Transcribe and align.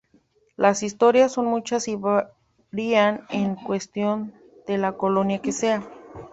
Las 0.57 0.81
historias 0.81 1.31
son 1.31 1.45
muchas 1.45 1.87
y 1.87 1.95
varían 1.95 3.27
en 3.29 3.53
cuestión 3.53 4.33
de 4.65 4.79
la 4.79 4.93
colonia 4.93 5.43
que 5.43 5.51
sea. 5.51 5.87